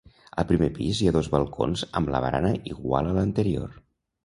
[0.43, 3.79] Al primer pis hi ha dos balcons amb la barana igual a l'anterior.